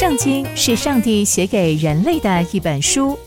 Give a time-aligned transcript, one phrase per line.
[0.00, 3.18] 圣经是上帝写给人类的一本书，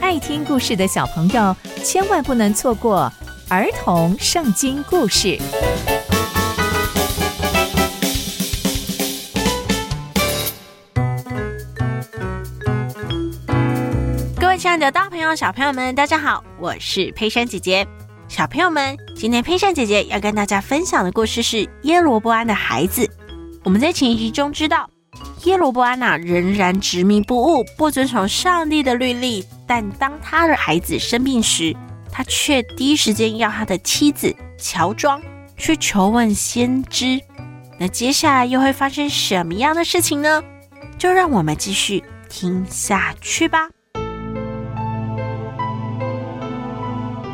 [0.00, 3.12] 爱听故事的小朋友千万不能错过
[3.48, 5.36] 儿童圣经故事。
[14.38, 17.84] 各位亲爱的大朋友、小朋友们，大家好，我是佩珊姐姐。
[18.28, 23.10] 小朋友们，今天佩珊姐姐要跟大家分享的故事是耶罗波安的孩子。
[23.64, 24.88] 我们在前一集中知道。
[25.46, 29.44] 耶罗波安娜，仍然执迷不悟，不遵从上帝的律例。
[29.64, 31.74] 但当他的孩子生病时，
[32.10, 35.22] 他却第一时间要他的妻子乔装
[35.56, 37.20] 去求问先知。
[37.78, 40.42] 那接下来又会发生什么样的事情呢？
[40.98, 43.68] 就让我们继续听下去吧。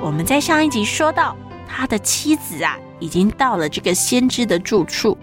[0.00, 1.36] 我们在上一集说到，
[1.68, 5.18] 他的妻子啊，已经到了这个先知的住处。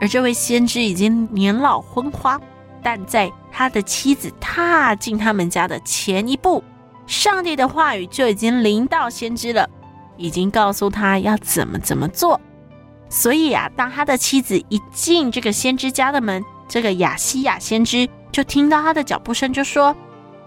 [0.00, 2.40] 而这位先知已经年老昏花，
[2.82, 6.64] 但在他的妻子踏进他们家的前一步，
[7.06, 9.68] 上帝的话语就已经临到先知了，
[10.16, 12.40] 已经告诉他要怎么怎么做。
[13.10, 19.94] 所以啊，当他的妻子一进这个先知家的门，这个亚西亚先知就听到他的脚步声，就说：“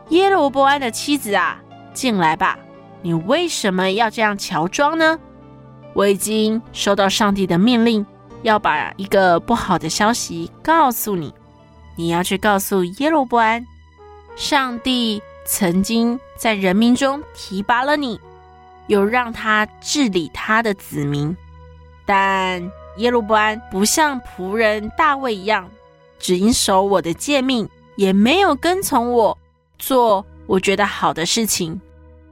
[0.10, 1.62] 耶罗波安的妻子啊，
[1.94, 2.58] 进来吧，
[3.02, 5.20] 你为什么要这样乔装呢？
[5.94, 8.04] 我已经收到上帝的命令。”
[8.44, 11.34] 要把一个不好的消息告诉你，
[11.96, 13.66] 你要去告诉耶罗伯安，
[14.36, 18.20] 上帝曾经在人民中提拔了你，
[18.88, 21.36] 有让他治理他的子民。
[22.06, 22.62] 但
[22.98, 25.70] 耶罗伯安不像仆人大卫一样，
[26.20, 29.38] 只因守我的诫命，也没有跟从我
[29.80, 31.80] 做我觉得好的事情。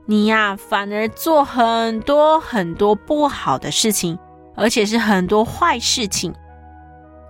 [0.04, 4.18] 你呀，反而做很多很多不好的事情。
[4.54, 6.34] 而且是很多坏事情，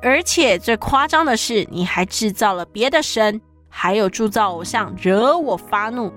[0.02, 6.12] 而且最夸张的是，你还制造了别的神，还有铸造偶像，惹我发怒。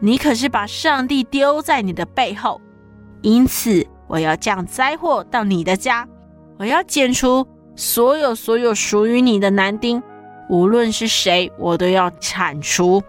[0.00, 2.60] 你可是把上帝丢在你的背后，
[3.20, 6.08] 因此我要降灾祸到你的家，
[6.56, 10.02] 我要剪除所有所有属于你的男丁，
[10.48, 13.02] 无论是谁，我都要铲除，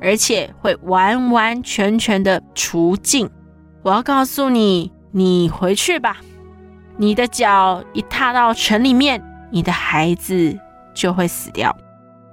[0.00, 3.28] 而且会完完全全的除尽。
[3.82, 6.16] 我要告诉你，你回去吧。
[7.00, 10.54] 你的脚一踏到城里面，你的孩子
[10.92, 11.74] 就会死掉。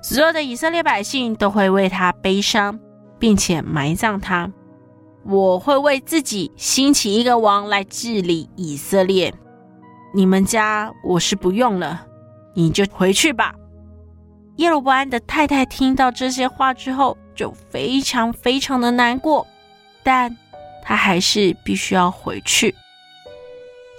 [0.02, 2.78] 所有的以色列百姓都会为他悲伤，
[3.18, 4.52] 并且埋葬他。
[5.24, 9.34] 我会为自己兴起一个王来治理以色列。
[10.14, 12.06] 你们家我是不用了，
[12.54, 13.56] 你就回去吧。
[14.58, 19.48] 耶罗波安的太太听到这些话之后，就非常非常的难过，
[20.04, 20.36] 但
[20.84, 22.76] 她还是必须要回去。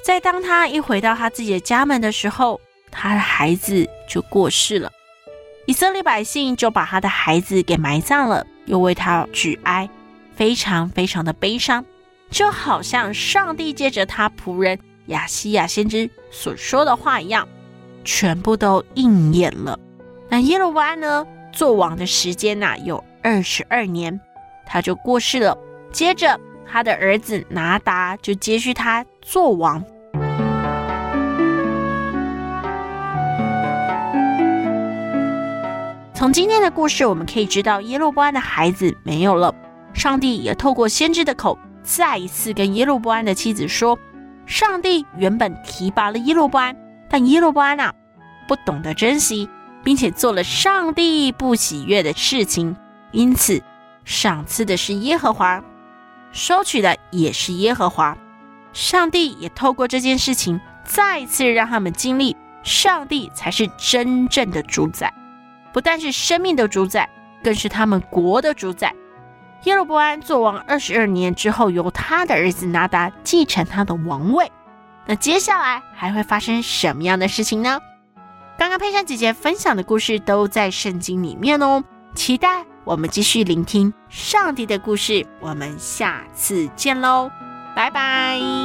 [0.09, 2.59] 在当他一回到他自己的家门的时候，
[2.91, 4.91] 他的孩子就过世了。
[5.67, 9.87] 以色列百姓就把他的孩子给埋葬了，又为他举哀，
[10.35, 11.85] 非常非常的悲伤，
[12.31, 17.47] 就好像上帝借着他仆人亚西亚先知所说的话一样，
[18.03, 19.79] 全部都应验了。
[20.31, 24.19] 那耶罗波安呢，做王的时间呐、有二十二年，
[24.65, 25.55] 他就过世了。
[25.93, 29.85] 接着他的儿子拿达就接续他做王。
[36.19, 39.55] 从今天的故事，我们可以知道耶罗波安的孩子没有了。
[39.95, 43.97] 上帝也透过先知的口，再一次跟耶罗波安的妻子说：
[44.45, 46.77] 上帝原本提拔了耶罗波安，
[47.09, 47.95] 但耶罗波安啊，
[48.49, 49.49] 不懂得珍惜，
[49.85, 52.75] 并且做了上帝不喜悦的事情，
[53.13, 53.63] 因此
[54.05, 55.63] 赏赐的是耶和华，
[56.33, 58.19] 收取的也是耶和华。
[58.73, 65.15] 上帝也透过这件事情，再一次让他们经历，上帝才是真正的主宰。
[65.79, 67.09] 不但是生命的主宰，
[67.41, 68.93] 更是他们国的主宰。
[69.63, 74.51] 耶罗波安做王二十二年之后，由他的儿子拿达继承他的王位。
[75.07, 77.79] 那接下来还会发生什么样的事情呢？
[78.59, 81.85] 刚刚佩珊姐姐分享的故事都在圣经里面哦。
[82.17, 85.25] 期待我们继续聆听上帝的故事。
[85.39, 87.31] 我们下次见喽，
[87.77, 88.58] 拜拜。